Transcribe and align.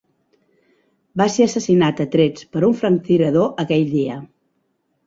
Va 1.21 1.27
ser 1.33 1.45
assassinat 1.49 2.01
a 2.07 2.09
trets 2.17 2.49
per 2.57 2.65
un 2.71 2.77
franctirador 2.83 3.55
aquell 3.67 3.87
dia. 3.97 4.19